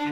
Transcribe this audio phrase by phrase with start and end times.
[0.00, 0.06] The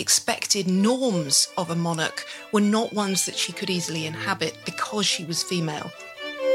[0.00, 5.24] expected norms of a monarch were not ones that she could easily inhabit because she
[5.24, 5.88] was female.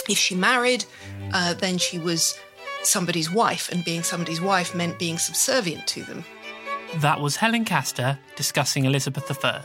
[0.09, 0.83] If she married,
[1.31, 2.37] uh, then she was
[2.81, 6.25] somebody's wife, and being somebody's wife meant being subservient to them.
[6.97, 9.63] That was Helen Castor discussing Elizabeth I.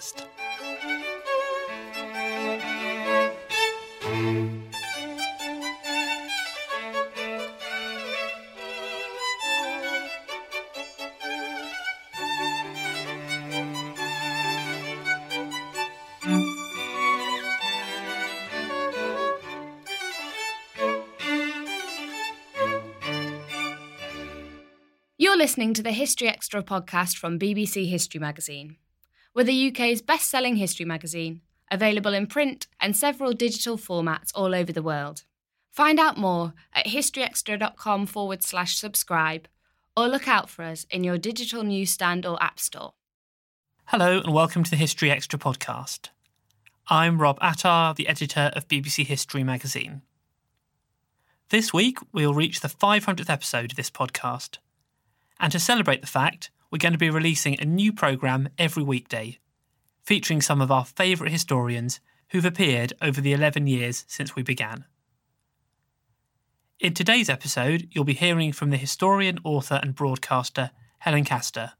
[25.58, 28.76] listening to the History Extra podcast from BBC History Magazine.
[29.34, 34.54] We're the UK's best selling history magazine, available in print and several digital formats all
[34.54, 35.24] over the world.
[35.72, 39.48] Find out more at historyextra.com forward slash subscribe
[39.96, 42.92] or look out for us in your digital newsstand or app store.
[43.86, 46.10] Hello and welcome to the History Extra podcast.
[46.86, 50.02] I'm Rob Attar, the editor of BBC History Magazine.
[51.48, 54.58] This week, we'll reach the 500th episode of this podcast.
[55.40, 59.38] And to celebrate the fact, we're going to be releasing a new programme every weekday,
[60.02, 62.00] featuring some of our favourite historians
[62.30, 64.84] who've appeared over the 11 years since we began.
[66.78, 71.72] In today's episode, you'll be hearing from the historian, author, and broadcaster Helen Castor,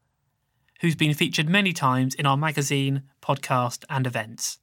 [0.80, 4.58] who's been featured many times in our magazine, podcast, and events.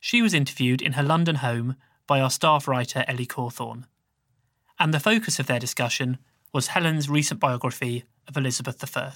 [0.00, 3.86] She was interviewed in her London home by our staff writer Ellie Cawthorne,
[4.78, 6.18] and the focus of their discussion
[6.54, 9.12] was Helen's recent biography of Elizabeth I.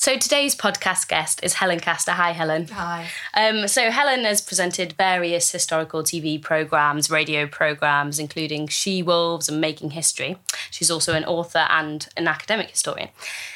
[0.00, 2.12] So today's podcast guest is Helen Castor.
[2.12, 2.68] Hi, Helen.
[2.68, 3.08] Hi.
[3.34, 9.60] Um, so Helen has presented various historical TV programs, radio programs, including She Wolves and
[9.60, 10.36] Making History.
[10.70, 13.08] She's also an author and an academic historian.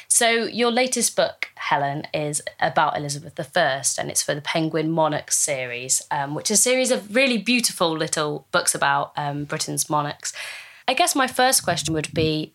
[0.09, 5.37] So your latest book, Helen, is about Elizabeth I, and it's for the Penguin Monarchs
[5.37, 10.33] series, um, which is a series of really beautiful little books about um, Britain's monarchs.
[10.87, 12.53] I guess my first question would be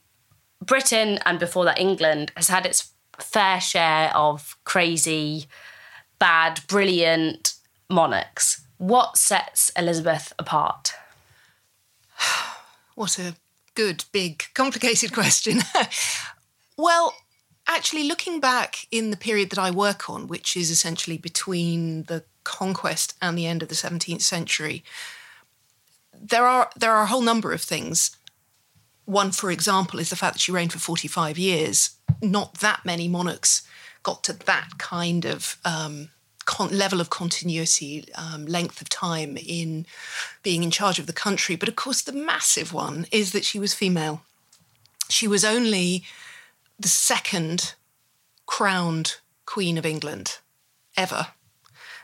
[0.64, 5.46] Britain, and before that, England, has had its fair share of crazy,
[6.18, 7.54] bad, brilliant
[7.88, 8.62] monarchs.
[8.78, 10.92] What sets Elizabeth apart?
[12.94, 13.36] What a
[13.76, 15.60] good, big, complicated question.
[16.76, 17.14] well,
[17.68, 22.24] actually, looking back in the period that I work on, which is essentially between the
[22.42, 24.82] conquest and the end of the 17th century,
[26.20, 28.16] there are there are a whole number of things.
[29.08, 31.96] One, for example, is the fact that she reigned for 45 years.
[32.20, 33.62] Not that many monarchs
[34.02, 36.10] got to that kind of um,
[36.44, 39.86] con- level of continuity, um, length of time in
[40.42, 41.56] being in charge of the country.
[41.56, 44.24] But of course, the massive one is that she was female.
[45.08, 46.04] She was only
[46.78, 47.76] the second
[48.44, 49.16] crowned
[49.46, 50.36] Queen of England
[50.98, 51.28] ever.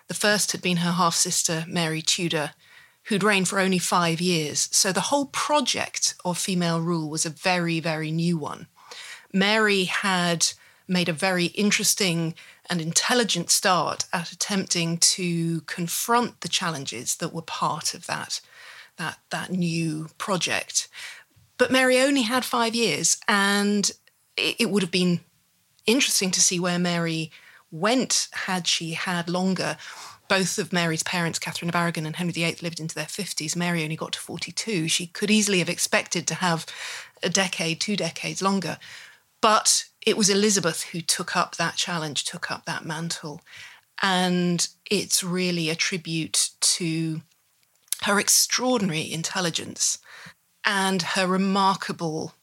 [0.09, 2.53] The first had been her half sister, Mary Tudor,
[3.05, 4.69] who'd reigned for only five years.
[4.73, 8.67] So the whole project of female rule was a very, very new one.
[9.33, 10.47] Mary had
[10.87, 12.35] made a very interesting
[12.71, 18.41] and intelligent start at attempting to confront the challenges that were part of that,
[18.97, 20.89] that, that new project.
[21.59, 23.91] But Mary only had five years, and
[24.37, 25.21] it, it would have been
[25.87, 27.31] interesting to see where Mary
[27.71, 29.77] went had she had longer.
[30.35, 33.55] Both of Mary's parents, Catherine of Aragon and Henry VIII, lived into their 50s.
[33.55, 34.89] Mary only got to 42.
[34.89, 36.67] She could easily have expected to have
[37.23, 38.79] a decade, two decades longer.
[39.41, 43.43] But it was Elizabeth who took up that challenge, took up that mantle.
[44.03, 47.23] And it's really a tribute to
[48.03, 49.99] her extraordinary intelligence
[50.65, 52.35] and her remarkable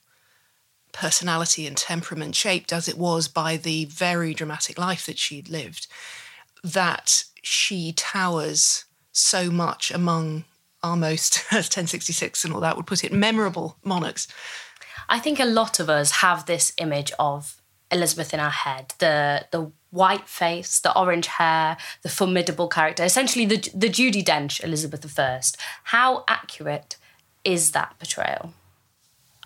[0.94, 5.88] personality and temperament, shaped as it was by the very dramatic life that she'd lived,
[6.64, 10.46] that she towers so much among
[10.84, 14.28] our most, as 1066 and all that would put it, memorable monarchs.
[15.10, 17.62] I think a lot of us have this image of
[17.92, 23.46] Elizabeth in our head the the white face, the orange hair, the formidable character, essentially
[23.46, 25.42] the the Judi Dench Elizabeth I.
[25.84, 26.96] How accurate
[27.44, 28.54] is that portrayal?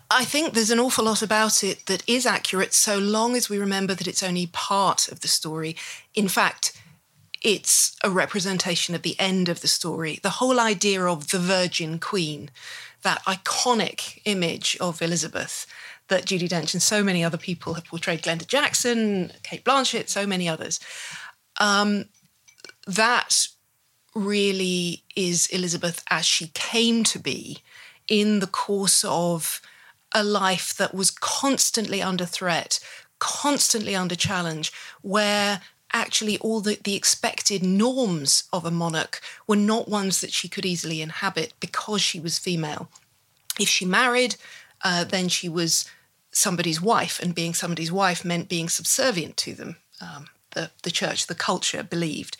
[0.08, 3.58] I think there's an awful lot about it that is accurate so long as we
[3.58, 5.74] remember that it's only part of the story.
[6.14, 6.75] In fact,
[7.46, 10.18] it's a representation of the end of the story.
[10.20, 12.50] The whole idea of the Virgin Queen,
[13.02, 15.64] that iconic image of Elizabeth
[16.08, 20.26] that Judi Dench and so many other people have portrayed, Glenda Jackson, Cate Blanchett, so
[20.26, 20.80] many others.
[21.60, 22.06] Um,
[22.88, 23.46] that
[24.12, 27.58] really is Elizabeth as she came to be
[28.08, 29.60] in the course of
[30.12, 32.80] a life that was constantly under threat,
[33.20, 34.72] constantly under challenge,
[35.02, 35.60] where
[35.92, 40.66] actually all the, the expected norms of a monarch were not ones that she could
[40.66, 42.88] easily inhabit because she was female.
[43.58, 44.36] If she married,
[44.84, 45.88] uh, then she was
[46.30, 49.76] somebody's wife, and being somebody's wife meant being subservient to them.
[50.00, 52.36] Um, the, the church, the culture believed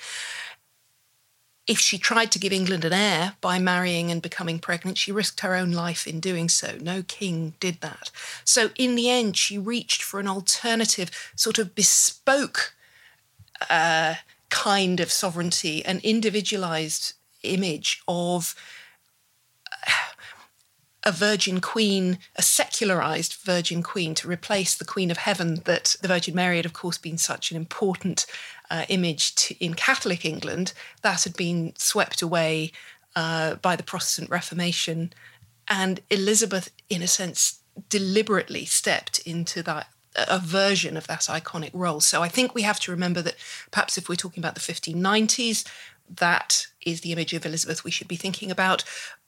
[1.67, 5.41] if she tried to give England an heir by marrying and becoming pregnant, she risked
[5.41, 6.79] her own life in doing so.
[6.81, 8.11] No king did that.
[8.45, 12.75] So, in the end, she reached for an alternative, sort of bespoke
[13.71, 14.15] uh,
[14.49, 18.55] kind of sovereignty, an individualized image of
[21.05, 26.09] a virgin queen, a secularized virgin queen, to replace the Queen of Heaven that the
[26.09, 28.27] Virgin Mary had, of course, been such an important
[28.71, 30.73] uh, image to, in Catholic England.
[31.03, 32.73] That had been swept away
[33.15, 35.13] uh, by the Protestant Reformation.
[35.69, 42.01] And Elizabeth, in a sense, deliberately stepped into that a version of that iconic role.
[42.01, 43.37] So I think we have to remember that
[43.71, 45.67] perhaps if we're talking about the 1590s,
[46.09, 48.85] that is the image of Elizabeth we should be thinking about,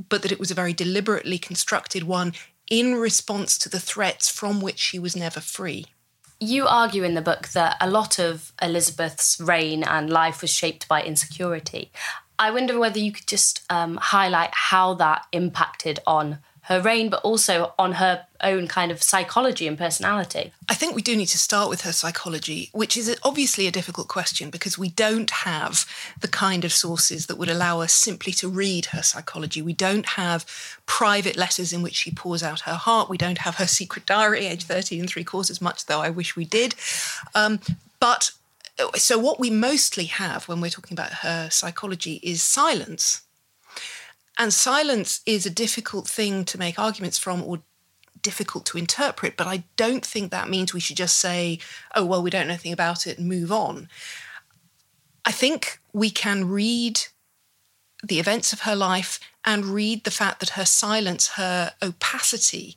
[0.08, 2.32] but that it was a very deliberately constructed one
[2.70, 5.86] in response to the threats from which she was never free.
[6.40, 10.86] You argue in the book that a lot of Elizabeth's reign and life was shaped
[10.86, 11.90] by insecurity.
[12.38, 17.22] I wonder whether you could just um, highlight how that impacted on her reign, but
[17.22, 20.52] also on her own kind of psychology and personality?
[20.68, 24.08] I think we do need to start with her psychology, which is obviously a difficult
[24.08, 25.86] question because we don't have
[26.20, 29.62] the kind of sources that would allow us simply to read her psychology.
[29.62, 30.44] We don't have
[30.84, 33.08] private letters in which she pours out her heart.
[33.08, 36.36] We don't have her secret diary, age 30 and three quarters, much though I wish
[36.36, 36.74] we did.
[37.34, 37.60] Um,
[37.98, 38.32] but
[38.94, 43.22] so, what we mostly have when we're talking about her psychology is silence
[44.38, 47.60] and silence is a difficult thing to make arguments from or
[48.22, 51.58] difficult to interpret, but I don't think that means we should just say,
[51.94, 53.88] oh, well, we don't know anything about it and move on.
[55.24, 57.00] I think we can read
[58.02, 62.76] the events of her life and read the fact that her silence, her opacity,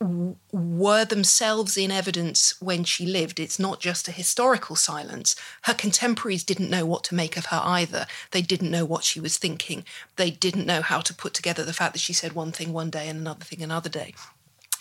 [0.00, 3.40] were themselves in evidence when she lived.
[3.40, 5.34] It's not just a historical silence.
[5.62, 8.06] Her contemporaries didn't know what to make of her either.
[8.30, 9.84] They didn't know what she was thinking.
[10.16, 12.90] They didn't know how to put together the fact that she said one thing one
[12.90, 14.14] day and another thing another day.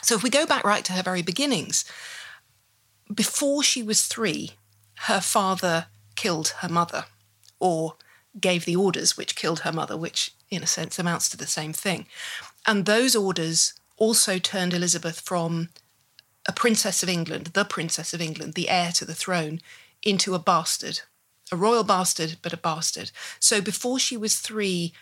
[0.03, 1.83] So if we go back right to her very beginnings,
[3.13, 4.51] before she was three,
[5.01, 7.05] her father killed her mother,
[7.59, 7.95] or
[8.39, 11.73] gave the orders which killed her mother, which in a sense amounts to the same
[11.73, 12.05] thing.
[12.65, 15.69] And those orders also turned Elizabeth from
[16.47, 19.59] a princess of England, the princess of England, the heir to the throne,
[20.03, 21.01] into a bastard,
[21.51, 23.11] a royal bastard, but a bastard.
[23.39, 24.93] So before she was three,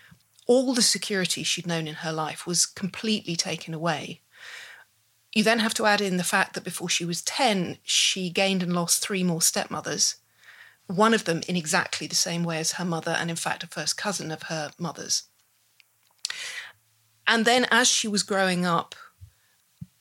[0.47, 4.21] all the security she'd known in her life was completely taken away.
[5.33, 8.63] You then have to add in the fact that before she was 10, she gained
[8.63, 10.15] and lost three more stepmothers,
[10.87, 13.67] one of them in exactly the same way as her mother, and in fact, a
[13.67, 15.23] first cousin of her mother's.
[17.27, 18.95] And then as she was growing up,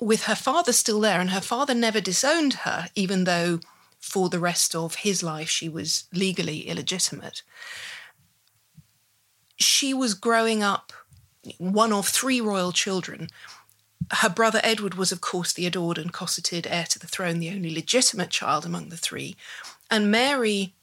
[0.01, 3.61] with her father still there, and her father never disowned her, even though
[3.99, 7.43] for the rest of his life she was legally illegitimate.
[9.57, 10.93] She was growing up
[11.59, 13.29] one of three royal children.
[14.11, 17.51] Her brother Edward was, of course, the adored and cosseted heir to the throne, the
[17.51, 19.37] only legitimate child among the three.
[19.91, 20.75] And Mary,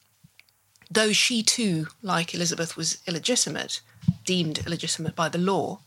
[0.90, 3.82] though she too, like Elizabeth, was illegitimate,
[4.24, 5.80] deemed illegitimate by the law,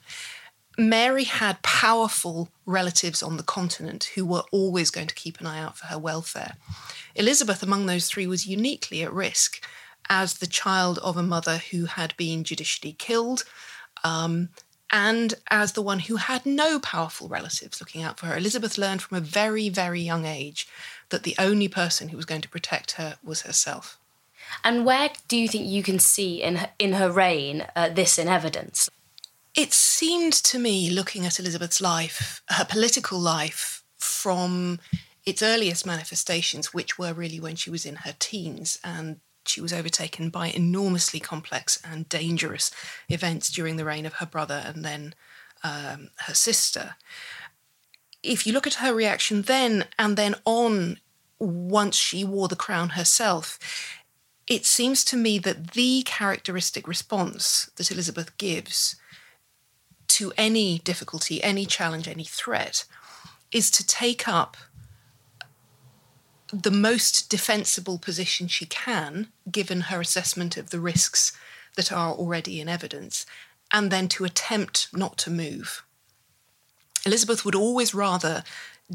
[0.77, 5.61] Mary had powerful relatives on the continent who were always going to keep an eye
[5.61, 6.53] out for her welfare.
[7.15, 9.65] Elizabeth, among those three, was uniquely at risk
[10.09, 13.43] as the child of a mother who had been judicially killed
[14.03, 14.49] um,
[14.91, 18.37] and as the one who had no powerful relatives looking out for her.
[18.37, 20.67] Elizabeth learned from a very, very young age
[21.09, 23.97] that the only person who was going to protect her was herself.
[24.63, 28.19] And where do you think you can see in her, in her reign uh, this
[28.19, 28.89] in evidence?
[29.55, 34.79] It seemed to me, looking at Elizabeth's life, her political life, from
[35.25, 39.73] its earliest manifestations, which were really when she was in her teens and she was
[39.73, 42.71] overtaken by enormously complex and dangerous
[43.09, 45.13] events during the reign of her brother and then
[45.63, 46.95] um, her sister.
[48.21, 50.99] If you look at her reaction then and then on,
[51.39, 53.59] once she wore the crown herself,
[54.47, 58.95] it seems to me that the characteristic response that Elizabeth gives
[60.07, 62.85] to any difficulty, any challenge, any threat,
[63.51, 64.57] is to take up
[66.51, 71.31] the most defensible position she can, given her assessment of the risks
[71.75, 73.25] that are already in evidence,
[73.71, 75.83] and then to attempt not to move.
[77.05, 78.43] Elizabeth would always rather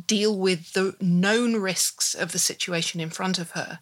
[0.06, 3.80] deal with the known risks of the situation in front of her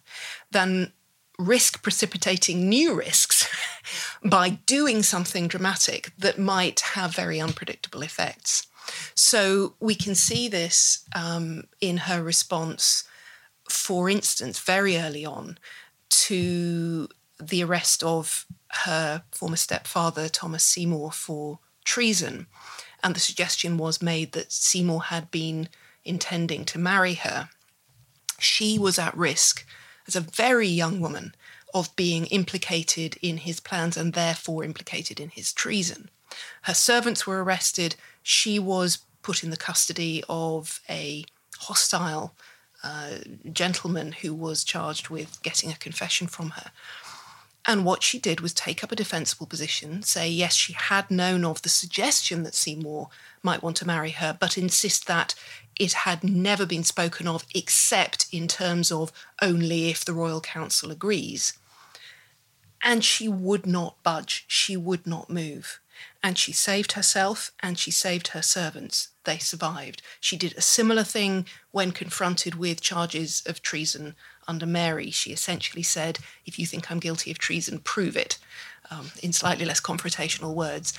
[0.51, 0.91] than
[1.39, 3.47] risk precipitating new risks
[4.23, 8.67] by doing something dramatic that might have very unpredictable effects.
[9.15, 13.05] So we can see this um, in her response,
[13.69, 15.57] for instance, very early on
[16.09, 17.07] to
[17.41, 22.47] the arrest of her former stepfather, Thomas Seymour, for treason.
[23.01, 25.69] And the suggestion was made that Seymour had been
[26.03, 27.49] intending to marry her.
[28.39, 29.65] She was at risk
[30.09, 31.35] as a very young woman
[31.71, 36.09] of being implicated in his plans and therefore implicated in his treason.
[36.63, 37.95] Her servants were arrested.
[38.23, 41.25] She was put in the custody of a
[41.59, 42.33] hostile
[42.83, 43.17] uh,
[43.51, 46.71] gentleman who was charged with getting a confession from her.
[47.67, 51.45] And what she did was take up a defensible position, say, yes, she had known
[51.45, 53.09] of the suggestion that Seymour
[53.43, 55.35] might want to marry her, but insist that
[55.79, 60.91] it had never been spoken of except in terms of only if the Royal Council
[60.91, 61.57] agrees.
[62.81, 65.79] And she would not budge, she would not move.
[66.21, 69.09] And she saved herself and she saved her servants.
[69.23, 70.01] They survived.
[70.19, 74.15] She did a similar thing when confronted with charges of treason
[74.47, 75.11] under Mary.
[75.11, 78.37] She essentially said, If you think I'm guilty of treason, prove it,
[78.89, 80.93] um, in slightly less confrontational words.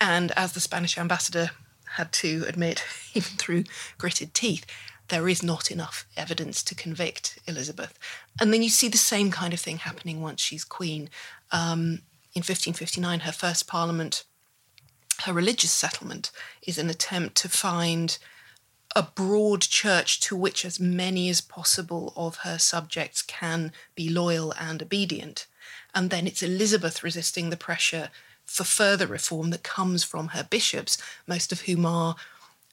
[0.00, 1.50] And as the Spanish ambassador
[1.96, 2.84] had to admit,
[3.14, 3.64] even through
[3.98, 4.64] gritted teeth,
[5.08, 7.98] there is not enough evidence to convict Elizabeth.
[8.40, 11.10] And then you see the same kind of thing happening once she's queen.
[11.52, 12.02] Um,
[12.34, 14.24] in 1559, her first parliament,
[15.22, 16.30] her religious settlement
[16.66, 18.18] is an attempt to find
[18.94, 24.52] a broad church to which as many as possible of her subjects can be loyal
[24.58, 25.46] and obedient.
[25.94, 28.10] And then it's Elizabeth resisting the pressure
[28.46, 32.16] for further reform that comes from her bishops, most of whom are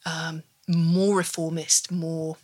[0.06, 2.38] um, more reformist, more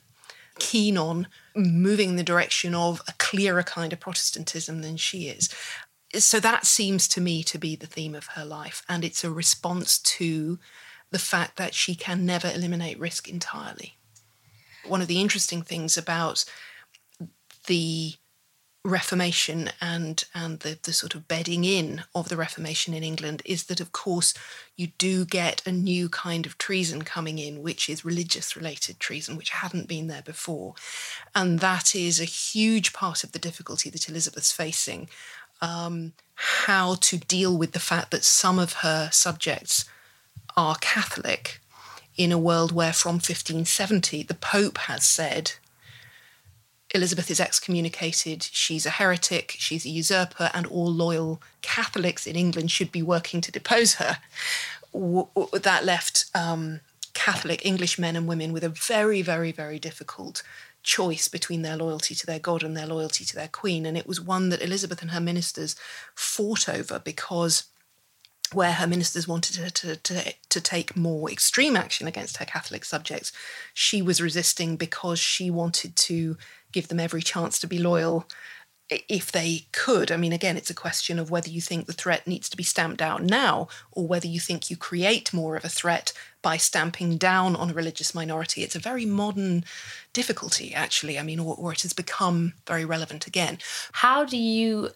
[0.57, 5.49] keen on moving in the direction of a clearer kind of Protestantism than she is.
[6.15, 9.31] So that seems to me to be the theme of her life, and it's a
[9.31, 10.59] response to
[11.11, 13.97] the fact that she can never eliminate risk entirely.
[14.87, 16.45] One of the interesting things about
[17.67, 18.15] the
[18.89, 23.65] Reformation and and the, the sort of bedding in of the Reformation in England is
[23.65, 24.33] that of course
[24.75, 29.37] you do get a new kind of treason coming in, which is religious related treason,
[29.37, 30.75] which hadn't been there before.
[31.33, 35.09] And that is a huge part of the difficulty that Elizabeth's facing.
[35.61, 39.83] Um, how to deal with the fact that some of her subjects
[40.55, 41.59] are Catholic
[42.15, 45.53] in a world where from 1570 the Pope has said
[46.93, 52.71] Elizabeth is excommunicated, she's a heretic, she's a usurper, and all loyal Catholics in England
[52.71, 54.17] should be working to depose her.
[54.93, 56.79] That left um,
[57.13, 60.41] Catholic English men and women with a very, very, very difficult
[60.81, 63.85] choice between their loyalty to their God and their loyalty to their Queen.
[63.85, 65.75] And it was one that Elizabeth and her ministers
[66.15, 67.65] fought over because
[68.53, 72.83] where her ministers wanted her to, to, to take more extreme action against her Catholic
[72.85, 73.31] subjects,
[73.73, 76.37] she was resisting because she wanted to
[76.71, 78.27] give them every chance to be loyal
[78.89, 80.11] if they could.
[80.11, 82.63] I mean, again, it's a question of whether you think the threat needs to be
[82.63, 87.17] stamped out now or whether you think you create more of a threat by stamping
[87.17, 88.63] down on a religious minority.
[88.63, 89.63] It's a very modern
[90.13, 91.19] difficulty, actually.
[91.19, 93.59] I mean, or, or it has become very relevant again.
[93.91, 94.89] How do you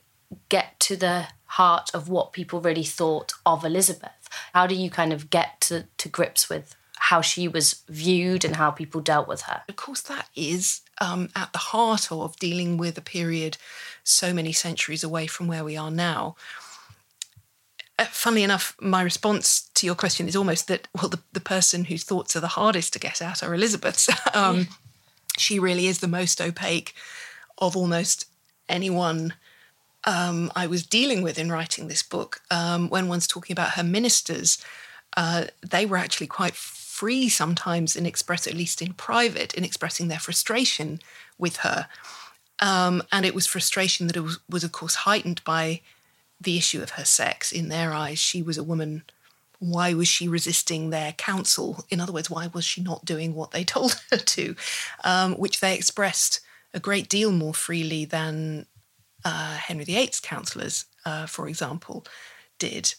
[0.50, 4.30] get to the heart of what people really thought of Elizabeth?
[4.54, 8.56] How do you kind of get to, to grips with how she was viewed and
[8.56, 9.64] how people dealt with her?
[9.68, 13.58] Of course, that is um, at the heart of dealing with a period
[14.04, 16.36] so many centuries away from where we are now.
[18.00, 21.86] Uh, funnily enough, my response to your question is almost that, well, the, the person
[21.86, 24.10] whose thoughts are the hardest to get at are Elizabeth's.
[24.34, 24.68] um.
[25.38, 26.94] She really is the most opaque
[27.58, 28.28] of almost
[28.70, 29.34] anyone
[30.06, 32.42] um, I was dealing with in writing this book.
[32.52, 34.64] Um, when one's talking about her ministers,
[35.16, 40.08] uh, they were actually quite free sometimes in express, at least in private, in expressing
[40.08, 41.00] their frustration
[41.38, 41.88] with her.
[42.60, 45.82] Um, and it was frustration that was, was, of course, heightened by
[46.40, 47.52] the issue of her sex.
[47.52, 49.04] In their eyes, she was a woman.
[49.60, 51.86] Why was she resisting their counsel?
[51.90, 54.56] In other words, why was she not doing what they told her to?
[55.04, 56.42] Um, which they expressed
[56.74, 58.66] a great deal more freely than
[59.26, 62.06] uh, Henry VIII's counsellors, uh, for example,
[62.60, 62.96] did,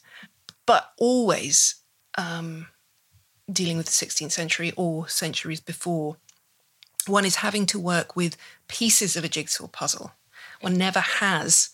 [0.66, 1.76] but always
[2.16, 2.68] um,
[3.52, 6.16] dealing with the 16th century or centuries before,
[7.06, 8.37] one is having to work with
[8.68, 10.12] pieces of a jigsaw puzzle.
[10.60, 11.70] One never has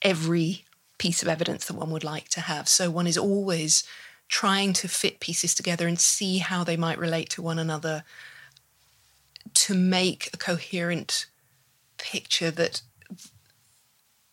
[0.00, 0.64] every
[0.98, 2.68] piece of evidence that one would like to have.
[2.68, 3.84] So one is always
[4.28, 8.04] trying to fit pieces together and see how they might relate to one another
[9.54, 11.26] to make a coherent
[11.98, 12.82] picture that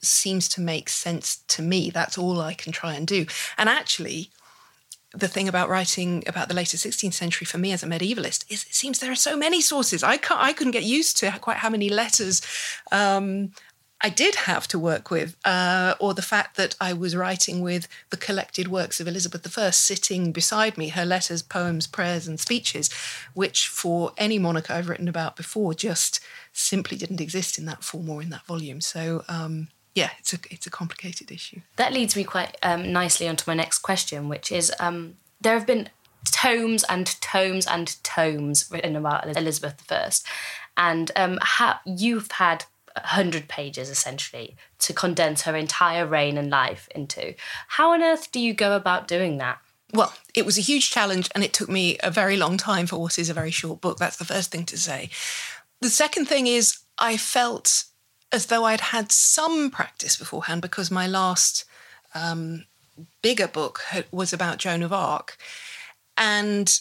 [0.01, 1.89] seems to make sense to me.
[1.89, 3.25] That's all I can try and do.
[3.57, 4.29] And actually,
[5.13, 8.63] the thing about writing about the later 16th century for me as a medievalist is
[8.63, 10.03] it seems there are so many sources.
[10.03, 12.41] I can't, I couldn't get used to quite how many letters
[12.91, 13.51] um,
[14.01, 17.88] I did have to work with, uh, or the fact that I was writing with
[18.12, 22.89] the collected works of Elizabeth I sitting beside me, her letters, poems, prayers, and speeches,
[23.33, 26.21] which for any monarch I've written about before just
[26.53, 28.79] simply didn't exist in that form or in that volume.
[28.79, 31.62] So um, yeah, it's a it's a complicated issue.
[31.75, 35.67] That leads me quite um, nicely onto my next question, which is um, there have
[35.67, 35.89] been
[36.25, 40.12] tomes and tomes and tomes written about Elizabeth I,
[40.78, 42.65] and um, how, you've had
[42.97, 47.34] hundred pages essentially to condense her entire reign and life into.
[47.69, 49.60] How on earth do you go about doing that?
[49.93, 52.99] Well, it was a huge challenge, and it took me a very long time for
[52.99, 53.97] what is a very short book.
[53.97, 55.10] That's the first thing to say.
[55.82, 57.86] The second thing is, I felt
[58.31, 61.65] as though I'd had some practice beforehand because my last
[62.13, 62.65] um,
[63.21, 65.37] bigger book was about Joan of Arc.
[66.17, 66.79] And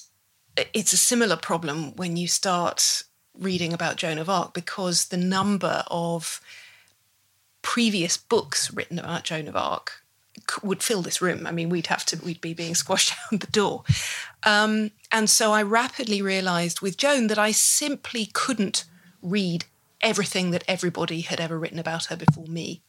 [0.74, 3.04] it's a similar problem when you start
[3.38, 6.40] reading about Joan of Arc because the number of
[7.62, 10.02] previous books written about Joan of Arc
[10.62, 11.46] would fill this room.
[11.46, 13.84] I mean, we'd have to, we'd be being squashed out the door.
[14.44, 18.84] Um, and so I rapidly realized with Joan that I simply couldn't
[19.22, 19.64] read
[20.00, 22.82] everything that everybody had ever written about her before me.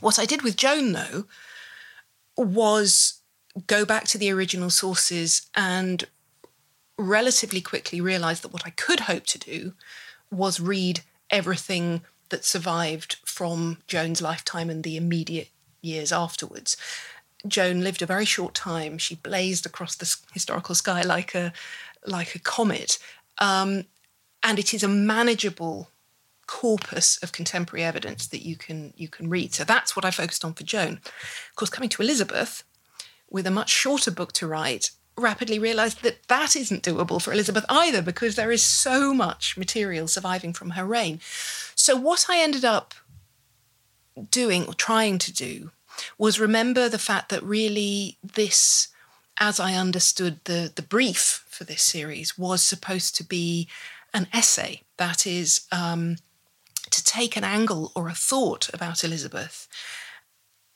[0.00, 1.24] What I did with Joan, though,
[2.36, 3.20] was
[3.66, 6.04] go back to the original sources and
[6.96, 9.74] relatively quickly realize that what I could hope to do
[10.30, 11.00] was read
[11.30, 15.48] everything that survived from Joan's lifetime and the immediate
[15.82, 16.76] years afterwards.
[17.46, 18.98] Joan lived a very short time.
[18.98, 21.52] She blazed across the historical sky like a
[22.06, 22.98] like a comet,
[23.38, 23.84] um,
[24.42, 25.90] and it is a manageable
[26.50, 29.54] corpus of contemporary evidence that you can you can read.
[29.54, 30.94] So that's what I focused on for Joan.
[31.04, 32.64] Of course, coming to Elizabeth
[33.30, 37.64] with a much shorter book to write, rapidly realized that that isn't doable for Elizabeth
[37.68, 41.20] either because there is so much material surviving from her reign.
[41.76, 42.94] So what I ended up
[44.28, 45.70] doing or trying to do
[46.18, 48.88] was remember the fact that really this,
[49.38, 53.68] as I understood the, the brief for this series, was supposed to be
[54.12, 54.82] an essay.
[54.96, 56.16] That is, um,
[57.00, 59.68] to take an angle or a thought about Elizabeth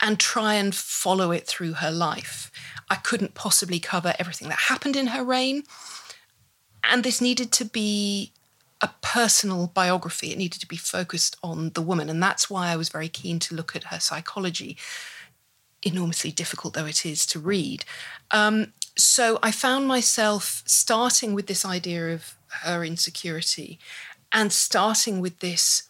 [0.01, 2.51] and try and follow it through her life.
[2.91, 5.63] I couldn't possibly cover everything that happened in her reign.
[6.83, 8.33] And this needed to be
[8.81, 10.33] a personal biography.
[10.33, 12.11] It needed to be focused on the woman.
[12.11, 14.77] And that's why I was very keen to look at her psychology,
[15.83, 17.85] enormously difficult though it is to read.
[18.31, 23.79] Um, so I found myself starting with this idea of her insecurity
[24.33, 25.85] and starting with this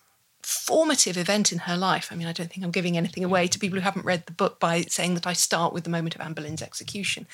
[0.45, 2.09] formative event in her life.
[2.11, 4.33] I mean, I don't think I'm giving anything away to people who haven't read the
[4.33, 7.27] book by saying that I start with the moment of Anne Boleyn's execution.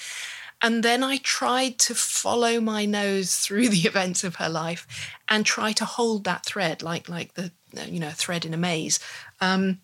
[0.63, 4.87] And then I tried to follow my nose through the events of her life
[5.29, 7.53] and try to hold that thread, like like the
[7.87, 9.01] you know thread in a maze,
[9.41, 9.81] um,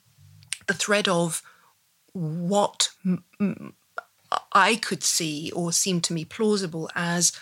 [0.67, 1.43] the thread of
[2.13, 3.75] what m-
[4.53, 7.33] I could see or seemed to me plausible as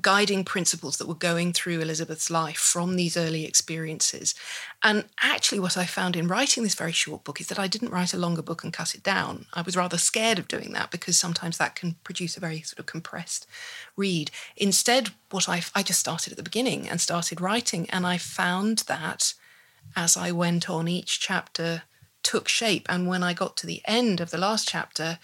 [0.00, 4.34] guiding principles that were going through Elizabeth's life from these early experiences.
[4.82, 7.90] And actually, what I found in writing this very short book is that I didn't
[7.90, 9.46] write a longer book and cut it down.
[9.54, 12.78] I was rather scared of doing that because sometimes that can produce a very sort
[12.78, 13.46] of compressed
[13.96, 14.30] read.
[14.56, 18.78] Instead, what I, I just started at the beginning and started writing, and I found
[18.88, 19.34] that
[19.96, 21.82] as I went on, each chapter
[22.22, 22.86] took shape.
[22.88, 25.18] And when I got to the end of the last chapter,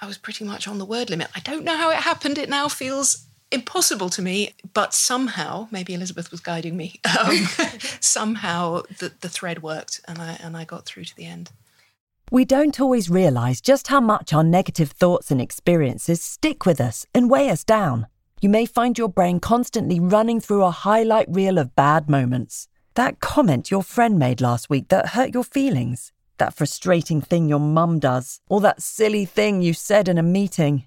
[0.00, 1.28] I was pretty much on the word limit.
[1.34, 2.38] I don't know how it happened.
[2.38, 7.36] It now feels impossible to me, but somehow, maybe Elizabeth was guiding me, um,
[8.00, 11.50] somehow the, the thread worked and I, and I got through to the end.
[12.32, 17.04] We don't always realise just how much our negative thoughts and experiences stick with us
[17.12, 18.06] and weigh us down.
[18.40, 22.68] You may find your brain constantly running through a highlight reel of bad moments.
[22.94, 27.58] That comment your friend made last week that hurt your feelings, that frustrating thing your
[27.58, 30.86] mum does, or that silly thing you said in a meeting.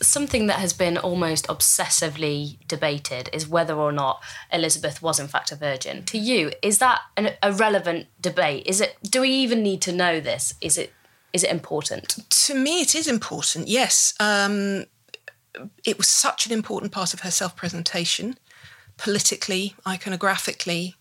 [0.00, 5.52] something that has been almost obsessively debated is whether or not Elizabeth was in fact
[5.52, 6.04] a virgin.
[6.04, 8.66] To you, is that an, a relevant debate?
[8.66, 8.96] Is it?
[9.02, 10.54] Do we even need to know this?
[10.60, 10.92] Is it?
[11.32, 12.18] Is it important?
[12.30, 13.68] To me, it is important.
[13.68, 14.86] Yes, um,
[15.84, 18.38] it was such an important part of her self-presentation,
[18.96, 20.94] politically, iconographically,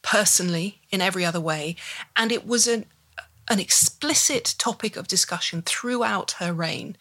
[0.00, 1.76] personally, in every other way,
[2.16, 2.86] and it was an
[3.48, 6.96] an explicit topic of discussion throughout her reign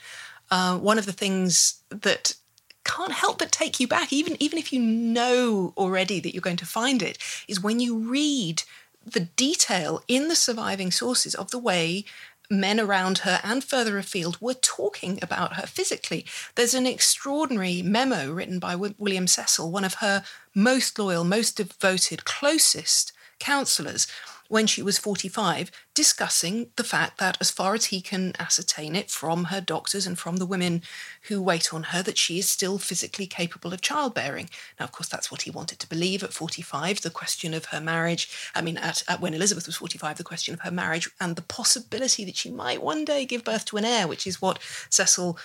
[0.52, 2.36] uh, one of the things that
[2.84, 6.58] can't help but take you back, even even if you know already that you're going
[6.58, 8.64] to find it, is when you read
[9.06, 12.06] the detail in the surviving sources of the way
[12.50, 16.26] men around her and further afield were talking about her physically.
[16.56, 22.26] There's an extraordinary memo written by William Cecil, one of her most loyal, most devoted,
[22.26, 24.06] closest counselors,
[24.52, 29.10] when she was 45, discussing the fact that, as far as he can ascertain it
[29.10, 30.82] from her doctors and from the women
[31.30, 34.50] who wait on her, that she is still physically capable of childbearing.
[34.78, 37.00] Now, of course, that's what he wanted to believe at 45.
[37.00, 40.54] The question of her marriage, I mean, at, at when Elizabeth was 45, the question
[40.54, 43.86] of her marriage and the possibility that she might one day give birth to an
[43.86, 44.60] heir, which is what
[44.90, 45.38] Cecil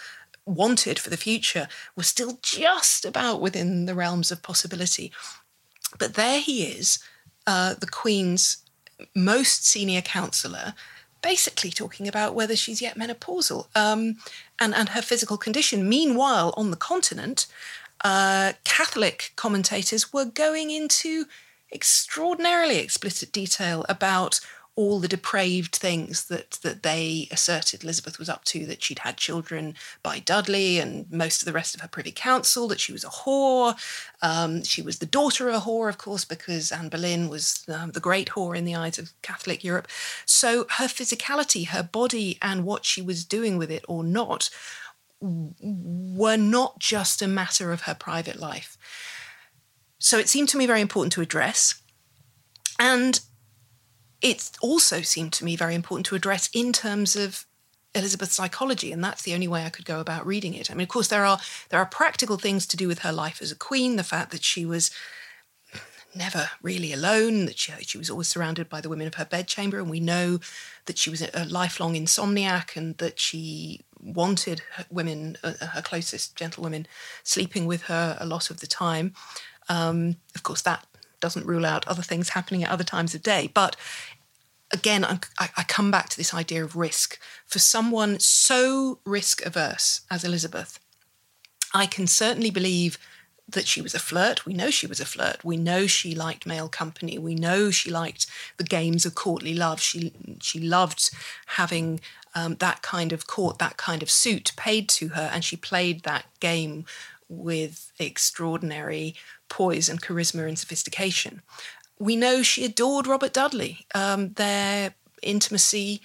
[0.46, 5.12] wanted for the future, was still just about within the realms of possibility.
[5.96, 6.98] But there he is,
[7.46, 8.65] uh, the Queen's
[9.14, 10.74] most senior counsellor,
[11.22, 14.16] basically talking about whether she's yet menopausal um,
[14.58, 15.88] and, and her physical condition.
[15.88, 17.46] Meanwhile, on the continent,
[18.04, 21.24] uh, Catholic commentators were going into
[21.72, 24.40] extraordinarily explicit detail about
[24.76, 29.16] all the depraved things that that they asserted Elizabeth was up to, that she'd had
[29.16, 33.02] children by Dudley and most of the rest of her privy council, that she was
[33.02, 33.74] a whore.
[34.20, 37.92] Um, she was the daughter of a whore, of course, because Anne Boleyn was um,
[37.92, 39.88] the great whore in the eyes of Catholic Europe.
[40.26, 44.50] So her physicality, her body, and what she was doing with it or not
[45.20, 48.76] were not just a matter of her private life.
[49.98, 51.80] So it seemed to me very important to address.
[52.78, 53.18] And
[54.22, 57.46] it also seemed to me very important to address in terms of
[57.94, 60.70] Elizabeth's psychology, and that's the only way I could go about reading it.
[60.70, 61.38] I mean, of course, there are
[61.70, 63.96] there are practical things to do with her life as a queen.
[63.96, 64.90] The fact that she was
[66.14, 69.78] never really alone, that she, she was always surrounded by the women of her bedchamber,
[69.78, 70.40] and we know
[70.86, 76.86] that she was a, lifelong insomniac and that she wanted women, uh, her closest gentlewomen,
[77.22, 79.14] sleeping with her a lot of the time.
[79.68, 80.86] Um, of course, that
[81.20, 83.50] doesn't rule out other things happening at other times of day.
[83.52, 83.76] But
[84.72, 87.18] again, I, I come back to this idea of risk.
[87.46, 90.80] For someone so risk averse as Elizabeth,
[91.72, 92.98] I can certainly believe
[93.48, 94.44] that she was a flirt.
[94.44, 95.44] We know she was a flirt.
[95.44, 97.16] We know she liked male company.
[97.18, 98.26] We know she liked
[98.56, 99.80] the games of courtly love.
[99.80, 101.10] She she loved
[101.46, 102.00] having
[102.34, 106.02] um, that kind of court, that kind of suit paid to her, and she played
[106.02, 106.86] that game
[107.28, 109.14] with extraordinary
[109.48, 111.42] poise and charisma and sophistication.
[111.98, 113.86] We know she adored Robert Dudley.
[113.94, 116.02] Um, their intimacy,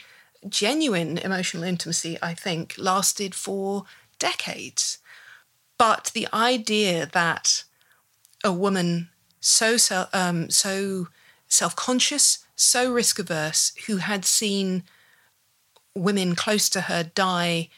[0.47, 3.83] genuine emotional intimacy, I think, lasted for
[4.19, 4.99] decades.
[5.77, 7.63] But the idea that
[8.43, 9.77] a woman so
[10.13, 11.07] um, so
[11.47, 14.83] self-conscious, so risk-averse, who had seen
[15.95, 17.69] women close to her die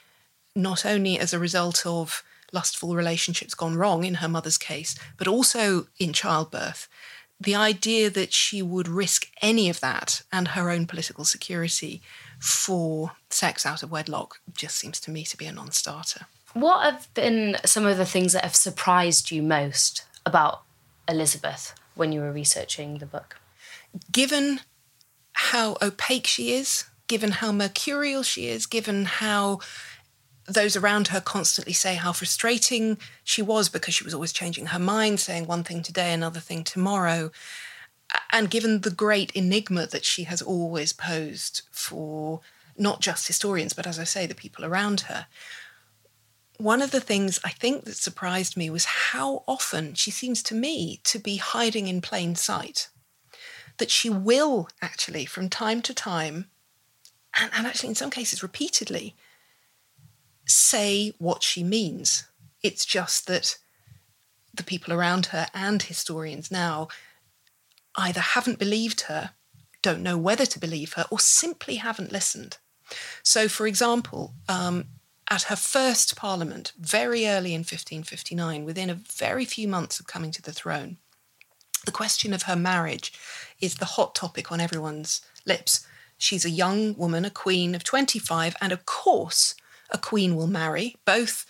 [0.56, 2.23] not only as a result of
[2.54, 6.88] lustful relationships gone wrong in her mother's case, but also in childbirth.
[7.39, 12.02] The idea that she would risk any of that and her own political security
[12.39, 16.28] for sex out of wedlock just seems to me to be a non starter.
[16.54, 20.62] What have been some of the things that have surprised you most about
[21.10, 23.38] Elizabeth when you were researching the book?
[24.12, 24.62] Given
[25.34, 29.60] how opaque she is, given how mercurial she is, given how
[30.46, 34.80] those around her constantly say how frustrating she was because she was always changing her
[34.80, 37.32] mind, saying one thing today, another thing tomorrow.
[38.32, 42.42] And given the great enigma that she has always posed for
[42.78, 45.28] not just historians, but as I say, the people around her,
[46.58, 50.56] one of the things I think that surprised me was how often she seems to
[50.56, 52.90] me to be hiding in plain sight.
[53.78, 56.46] That she will actually, from time to time,
[57.40, 59.16] and, and actually in some cases repeatedly,
[60.46, 62.26] say what she means.
[62.62, 63.58] It's just that
[64.54, 66.88] the people around her and historians now
[67.96, 69.32] either haven't believed her,
[69.82, 72.58] don't know whether to believe her, or simply haven't listened.
[73.22, 74.86] So, for example, um,
[75.30, 80.32] at her first parliament, very early in 1559, within a very few months of coming
[80.32, 80.98] to the throne,
[81.86, 83.14] the question of her marriage
[83.60, 85.86] is the hot topic on everyone's lips.
[86.18, 89.56] She's a young woman, a queen of 25, and of course,
[89.94, 91.46] a queen will marry, both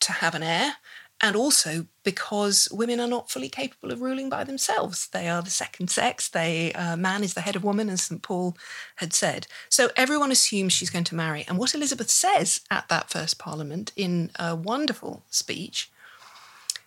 [0.00, 0.76] to have an heir
[1.20, 5.08] and also because women are not fully capable of ruling by themselves.
[5.08, 6.28] They are the second sex.
[6.28, 8.56] They uh, man is the head of woman, as St Paul
[8.96, 9.46] had said.
[9.68, 11.44] So everyone assumes she's going to marry.
[11.46, 15.90] And what Elizabeth says at that first Parliament in a wonderful speech,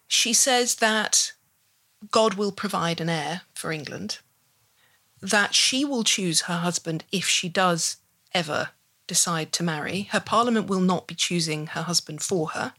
[0.08, 1.34] she says that
[2.10, 4.18] God will provide an heir for England,
[5.22, 7.98] that she will choose her husband if she does
[8.34, 8.70] ever
[9.08, 12.74] decide to marry, her parliament will not be choosing her husband for her.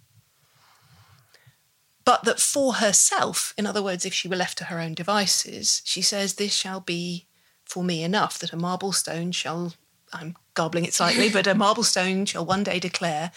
[2.05, 5.81] But that for herself, in other words, if she were left to her own devices,
[5.85, 7.27] she says, This shall be
[7.65, 9.73] for me enough that a marble stone shall,
[10.13, 13.33] I'm garbling it slightly, but a marble stone shall one day declare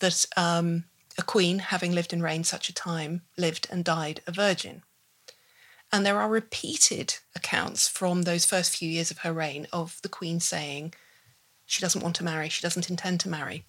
[0.00, 0.84] that um,
[1.16, 4.82] a queen, having lived and reigned such a time, lived and died a virgin.
[5.92, 10.08] And there are repeated accounts from those first few years of her reign of the
[10.08, 10.92] Queen saying
[11.68, 13.62] she doesn't want to marry, she doesn't intend to marry.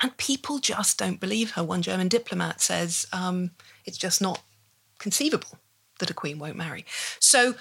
[0.00, 1.64] And people just don't believe her.
[1.64, 3.50] One German diplomat says um,
[3.84, 4.42] it's just not
[4.98, 5.58] conceivable
[5.98, 6.86] that a queen won't marry.
[7.18, 7.56] So,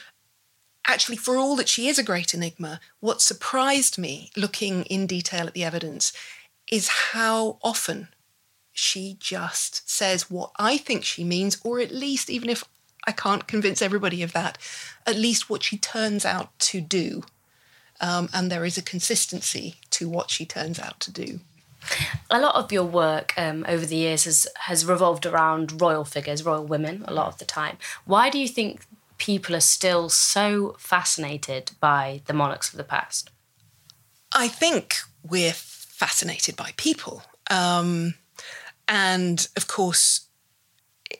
[0.88, 5.48] actually, for all that she is a great enigma, what surprised me looking in detail
[5.48, 6.14] at the evidence
[6.72, 8.08] is how often
[8.72, 12.64] she just says what I think she means, or at least, even if
[13.08, 14.60] I can't convince everybody of that,
[15.08, 17.24] at least what she turns out to do.
[18.02, 21.40] Um, and there is a consistency to what she turns out to do.
[22.30, 26.44] A lot of your work um, over the years has, has revolved around royal figures,
[26.44, 27.78] royal women, a lot of the time.
[28.06, 28.86] Why do you think
[29.18, 33.30] people are still so fascinated by the monarchs of the past?
[34.32, 37.24] I think we're fascinated by people.
[37.50, 38.16] Um,
[38.88, 40.28] and of course,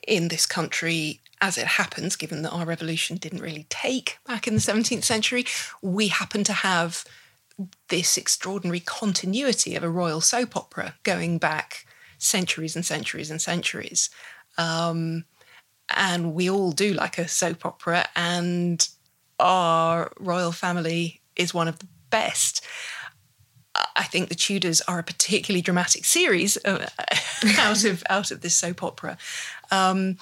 [0.06, 4.54] in this country, as it happens, given that our revolution didn't really take back in
[4.54, 5.44] the 17th century,
[5.82, 7.04] we happen to have
[7.88, 11.84] this extraordinary continuity of a royal soap opera going back
[12.16, 14.08] centuries and centuries and centuries.
[14.56, 15.24] Um,
[15.88, 18.88] and we all do like a soap opera, and
[19.40, 22.64] our royal family is one of the best.
[23.96, 26.88] I think the Tudors are a particularly dramatic series uh,
[27.58, 29.18] out of out of this soap opera.
[29.72, 30.18] Um,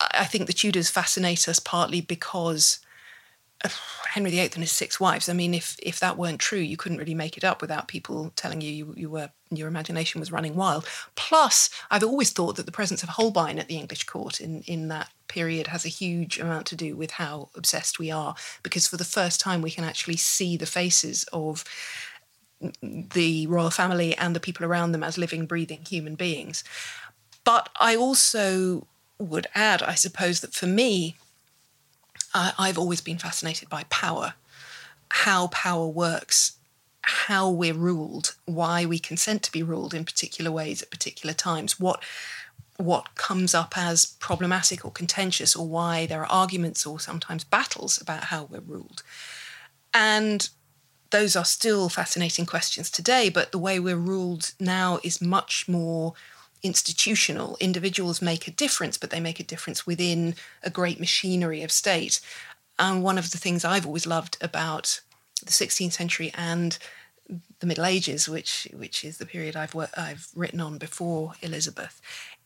[0.00, 2.80] I think the Tudors fascinate us partly because
[4.08, 5.28] Henry VIII and his six wives.
[5.28, 8.32] I mean, if if that weren't true, you couldn't really make it up without people
[8.34, 10.86] telling you you, you were your imagination was running wild.
[11.14, 14.88] Plus, I've always thought that the presence of Holbein at the English court in in
[14.88, 18.96] that period has a huge amount to do with how obsessed we are, because for
[18.96, 21.64] the first time we can actually see the faces of
[22.82, 26.64] the royal family and the people around them as living, breathing human beings.
[27.44, 28.86] But I also
[29.20, 31.16] would add, I suppose, that for me,
[32.34, 34.34] I, I've always been fascinated by power,
[35.10, 36.56] how power works,
[37.02, 41.78] how we're ruled, why we consent to be ruled in particular ways at particular times,
[41.78, 42.02] what
[42.76, 48.00] what comes up as problematic or contentious, or why there are arguments or sometimes battles
[48.00, 49.02] about how we're ruled.
[49.92, 50.48] And
[51.10, 56.14] those are still fascinating questions today, but the way we're ruled now is much more
[56.62, 57.56] institutional.
[57.60, 62.20] Individuals make a difference, but they make a difference within a great machinery of state.
[62.78, 65.00] And one of the things I've always loved about
[65.44, 66.78] the 16th century and
[67.60, 72.00] the Middle Ages, which which is the period I've I've written on before Elizabeth,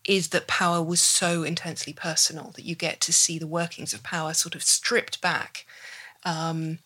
[0.05, 4.03] is that power was so intensely personal that you get to see the workings of
[4.03, 5.67] power sort of stripped back
[6.25, 6.79] um,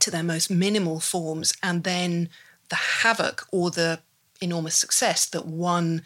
[0.00, 2.28] to their most minimal forms, and then
[2.68, 4.00] the havoc or the
[4.40, 6.02] enormous success that one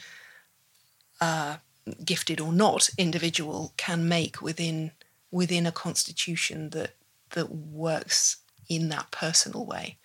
[1.21, 1.57] uh,
[2.05, 4.93] gifted or not individual can make within
[5.31, 6.95] within a constitution that
[7.31, 9.97] that works in that personal way.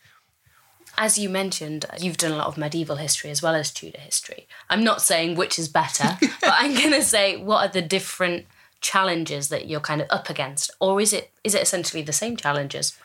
[0.98, 4.48] As you mentioned, you've done a lot of medieval history as well as Tudor history.
[4.70, 8.46] I'm not saying which is better, but I'm going to say what are the different
[8.82, 12.38] challenges that you're kind of up against, or is it is it essentially the same
[12.38, 12.98] challenges?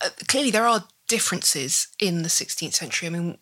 [0.00, 3.08] Uh, clearly, there are differences in the 16th century.
[3.08, 3.38] I mean,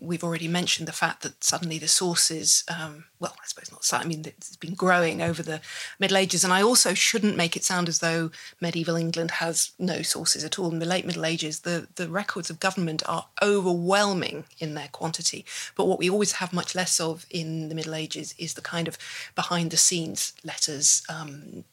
[0.00, 4.06] we've already mentioned the fact that suddenly the sources, um, well, I suppose not, I
[4.06, 5.60] mean, it's been growing over the
[5.98, 6.44] Middle Ages.
[6.44, 8.30] And I also shouldn't make it sound as though
[8.60, 10.70] medieval England has no sources at all.
[10.70, 15.44] In the late Middle Ages, the, the records of government are overwhelming in their quantity.
[15.76, 18.88] But what we always have much less of in the Middle Ages is the kind
[18.88, 18.98] of
[19.34, 21.64] behind the scenes letters, um,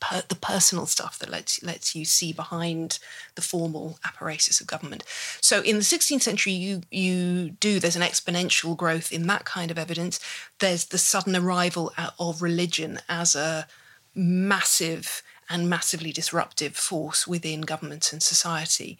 [0.00, 2.98] per, the personal stuff that lets lets you see behind
[3.34, 5.04] the formal apparatus of government.
[5.40, 9.70] So in the 16th century, you you do there's an exponential growth in that kind
[9.70, 10.20] of evidence.
[10.58, 13.66] There's the sudden arrival of religion as a
[14.14, 18.98] massive and massively disruptive force within government and society.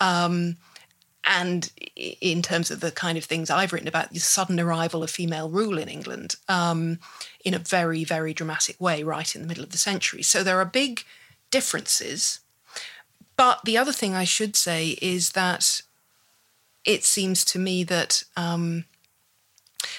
[0.00, 0.56] Um,
[1.24, 5.10] and in terms of the kind of things I've written about, the sudden arrival of
[5.10, 6.98] female rule in England um,
[7.44, 10.22] in a very, very dramatic way right in the middle of the century.
[10.22, 11.04] So there are big
[11.50, 12.40] differences.
[13.36, 15.82] But the other thing I should say is that
[16.84, 18.84] it seems to me that um,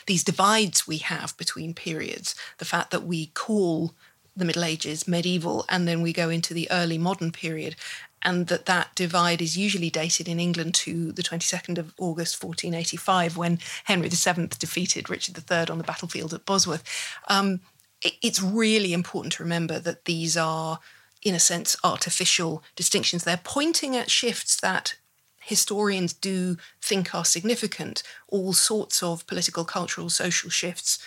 [0.07, 3.93] these divides we have between periods, the fact that we call
[4.35, 7.75] the Middle Ages medieval and then we go into the early modern period
[8.23, 13.37] and that that divide is usually dated in England to the 22nd of August 1485
[13.37, 16.83] when Henry VII defeated Richard III on the battlefield at Bosworth.
[17.27, 17.61] Um,
[18.01, 20.79] it, it's really important to remember that these are,
[21.21, 23.23] in a sense, artificial distinctions.
[23.23, 24.95] They're pointing at shifts that
[25.41, 30.99] historians do think are significant, all sorts of political, cultural, social shifts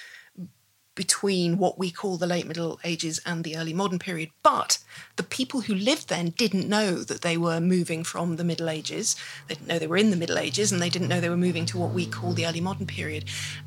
[0.95, 4.31] between what we call the late Middle Ages and the early modern period.
[4.43, 4.79] But
[5.17, 9.17] the people who lived then didn't know that they were moving from the Middle Ages.
[9.49, 11.37] They didn't know they were in the Middle Ages and they didn't know they were
[11.37, 13.25] moving to what we call the early modern period.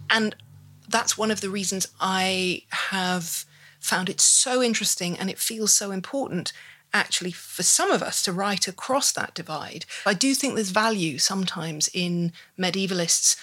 [0.10, 0.36] And
[0.88, 3.46] that's one of the reasons I have
[3.80, 6.54] found it so interesting and it feels so important
[6.94, 9.86] actually for some of us to write across that divide.
[10.06, 13.36] I do think there's value sometimes in medievalists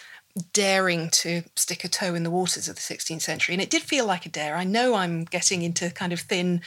[0.53, 3.55] daring to stick a toe in the waters of the 16th century.
[3.55, 4.57] And it did feel like a dare.
[4.57, 6.61] I know I'm getting into kind of thin,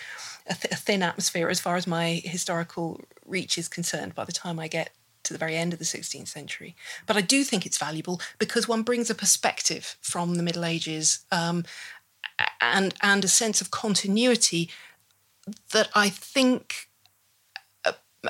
[0.47, 4.32] a, th- a thin atmosphere as far as my historical reach is concerned by the
[4.32, 4.91] time I get
[5.24, 6.76] to the very end of the 16th century.
[7.05, 11.26] But I do think it's valuable because one brings a perspective from the Middle Ages
[11.32, 11.65] um,
[12.61, 14.70] and and a sense of continuity
[15.72, 16.88] that I think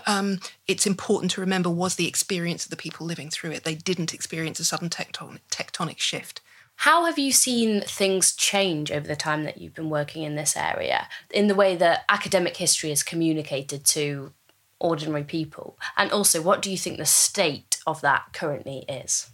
[0.06, 3.64] um, it's important to remember was the experience of the people living through it.
[3.64, 6.42] They didn't experience a sudden tectonic, tectonic shift.
[6.82, 10.56] How have you seen things change over the time that you've been working in this
[10.56, 14.34] area in the way that academic history is communicated to
[14.80, 15.80] ordinary people?
[15.96, 19.32] And also, what do you think the state of that currently is?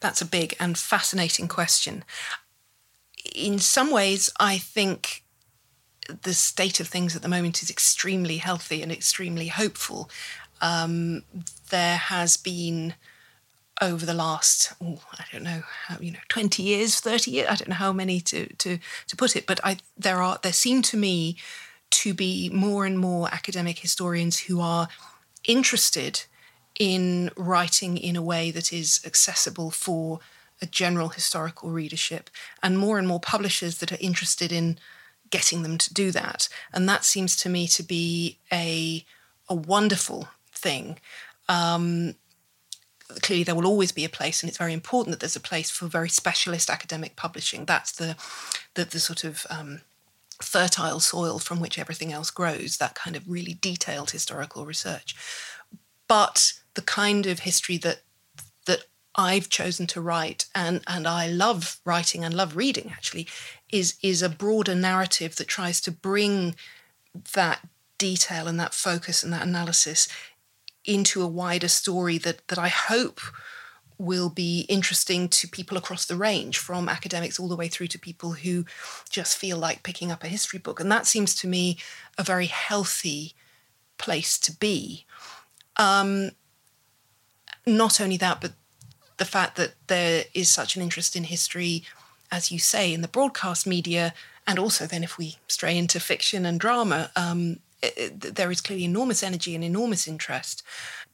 [0.00, 2.04] That's a big and fascinating question.
[3.34, 5.24] In some ways, I think
[6.22, 10.10] the state of things at the moment is extremely healthy and extremely hopeful.
[10.60, 11.22] Um,
[11.70, 12.94] there has been
[13.82, 17.56] over the last oh, I don't know how you know 20 years 30 years I
[17.56, 20.80] don't know how many to to to put it but I there are there seem
[20.82, 21.36] to me
[21.90, 24.88] to be more and more academic historians who are
[25.44, 26.24] interested
[26.78, 30.20] in writing in a way that is accessible for
[30.60, 32.30] a general historical readership
[32.62, 34.78] and more and more publishers that are interested in
[35.30, 36.48] getting them to do that.
[36.72, 39.04] And that seems to me to be a,
[39.48, 40.98] a wonderful thing.
[41.48, 42.14] Um,
[43.22, 45.70] clearly, there will always be a place, and it's very important that there's a place
[45.70, 47.64] for very specialist academic publishing.
[47.64, 48.16] That's the,
[48.74, 49.80] the, the sort of um,
[50.40, 55.14] fertile soil from which everything else grows, that kind of really detailed historical research.
[56.08, 58.02] But the kind of history that
[58.66, 63.26] that I've chosen to write and and I love writing and love reading actually
[63.70, 66.54] is is a broader narrative that tries to bring
[67.34, 67.60] that
[67.98, 70.08] detail and that focus and that analysis
[70.84, 73.20] into a wider story that that I hope
[73.98, 77.98] will be interesting to people across the range from academics all the way through to
[77.98, 78.64] people who
[79.08, 80.80] just feel like picking up a history book.
[80.80, 81.78] And that seems to me
[82.18, 83.34] a very healthy
[83.96, 85.06] place to be.
[85.78, 86.32] Um,
[87.66, 88.52] not only that but
[89.16, 91.84] the fact that there is such an interest in history,
[92.30, 94.14] as you say, in the broadcast media,
[94.46, 98.60] and also then if we stray into fiction and drama, um, it, it, there is
[98.60, 100.62] clearly enormous energy and enormous interest.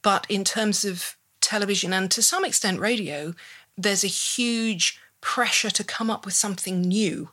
[0.03, 3.35] But in terms of television and to some extent radio,
[3.77, 7.31] there's a huge pressure to come up with something new.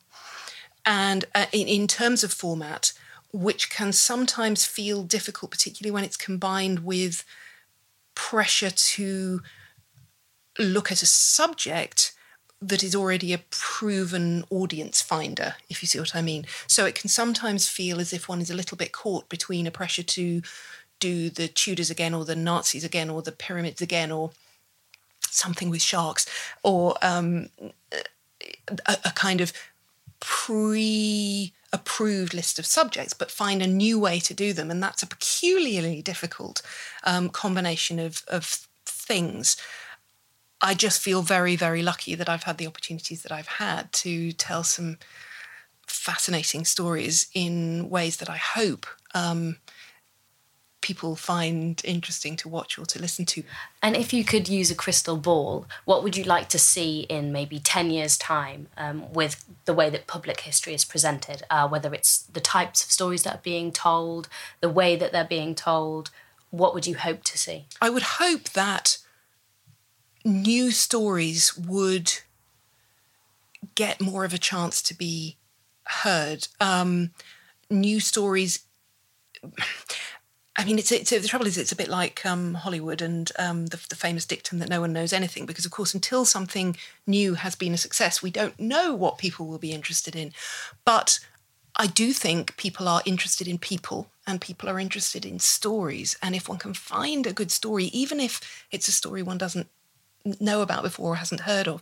[0.85, 2.93] And uh, in, in terms of format,
[3.31, 7.23] which can sometimes feel difficult, particularly when it's combined with
[8.15, 9.41] pressure to
[10.57, 12.08] look at a subject
[12.61, 16.45] that is already a proven audience finder, if you see what I mean.
[16.67, 19.71] So it can sometimes feel as if one is a little bit caught between a
[19.71, 20.41] pressure to
[20.99, 24.31] do the Tudors again, or the Nazis again, or the pyramids again, or
[25.29, 26.25] something with sharks,
[26.61, 27.49] or um,
[28.85, 29.53] a, a kind of
[30.19, 34.71] pre approved list of subjects, but find a new way to do them.
[34.71, 36.61] And that's a peculiarly difficult
[37.03, 38.45] um, combination of, of
[38.85, 39.55] things.
[40.61, 44.31] I just feel very, very lucky that I've had the opportunities that I've had to
[44.33, 44.97] tell some
[45.87, 49.57] fascinating stories in ways that I hope um,
[50.81, 53.43] people find interesting to watch or to listen to.
[53.81, 57.31] And if you could use a crystal ball, what would you like to see in
[57.31, 61.43] maybe 10 years' time um, with the way that public history is presented?
[61.49, 64.29] Uh, whether it's the types of stories that are being told,
[64.61, 66.11] the way that they're being told,
[66.49, 67.65] what would you hope to see?
[67.81, 68.97] I would hope that
[70.25, 72.13] new stories would
[73.75, 75.37] get more of a chance to be
[75.85, 76.47] heard.
[76.59, 77.11] Um,
[77.69, 78.59] new stories.
[80.55, 83.67] I mean, it's, it's, the trouble is, it's a bit like um, Hollywood and um,
[83.67, 86.75] the, the, famous dictum that no one knows anything, because of course, until something
[87.07, 90.33] new has been a success, we don't know what people will be interested in.
[90.83, 91.19] But
[91.77, 96.17] I do think people are interested in people and people are interested in stories.
[96.21, 99.69] And if one can find a good story, even if it's a story one doesn't
[100.39, 101.81] know about before or hasn't heard of.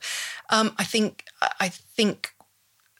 [0.49, 1.25] Um, I think
[1.59, 2.33] I think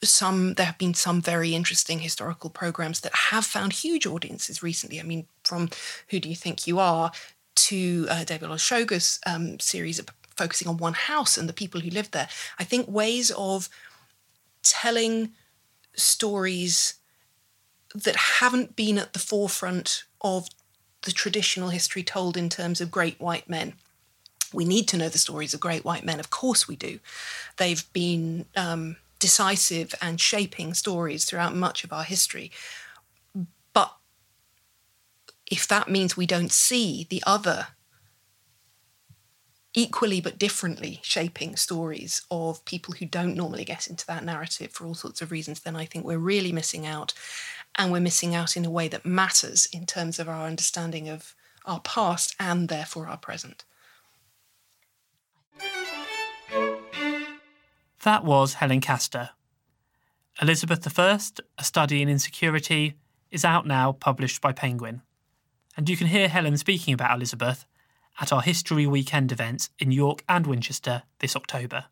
[0.04, 5.00] some there have been some very interesting historical programs that have found huge audiences recently.
[5.00, 5.70] I mean, from
[6.10, 7.12] Who Do You Think You Are
[7.56, 10.00] to uh, David Olusoga's um, series
[10.36, 12.30] focusing on one house and the people who lived there.
[12.60, 13.70] I think ways of
[14.62, 15.32] telling
[15.96, 16.96] stories
[17.96, 20.48] that haven't been at the forefront of
[21.04, 23.74] the traditional history told in terms of great white men.
[24.58, 26.98] We need to know the stories of great white men, of course we do.
[27.58, 32.52] They've been um, decisive and shaping stories throughout much of our history.
[33.72, 33.94] But
[35.46, 37.68] if that means we don't see the other
[39.76, 44.88] equally but differently shaping stories of people who don't normally get into that narrative for
[44.88, 47.14] all sorts of reasons, then I think we're really missing out.
[47.76, 51.36] And we're missing out in a way that matters in terms of our understanding of
[51.64, 53.64] our past and therefore our present.
[58.08, 59.32] That was Helen Castor.
[60.42, 61.20] Elizabeth I,
[61.58, 62.96] A Study in Insecurity,
[63.32, 65.02] is out now, published by Penguin.
[65.76, 67.66] And you can hear Helen speaking about Elizabeth
[68.22, 71.88] at our History Weekend events in York and Winchester this October.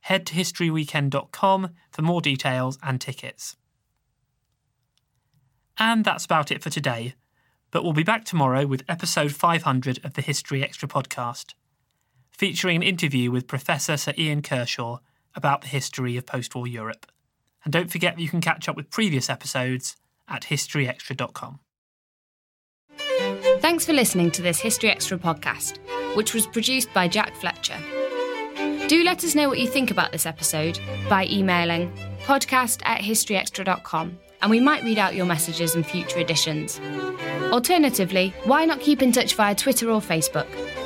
[0.00, 3.54] Head to historyweekend.com for more details and tickets.
[5.76, 7.16] And that's about it for today,
[7.70, 11.52] but we'll be back tomorrow with episode 500 of the History Extra podcast,
[12.36, 14.98] featuring an interview with Professor Sir Ian Kershaw
[15.34, 17.06] about the history of post war Europe.
[17.64, 19.96] And don't forget that you can catch up with previous episodes
[20.28, 21.60] at historyextra.com.
[23.60, 25.78] Thanks for listening to this History Extra podcast,
[26.14, 27.78] which was produced by Jack Fletcher.
[28.86, 30.78] Do let us know what you think about this episode
[31.08, 31.90] by emailing
[32.22, 36.80] podcast at historyextra.com and we might read out your messages in future editions.
[37.50, 40.46] Alternatively, why not keep in touch via Twitter or Facebook,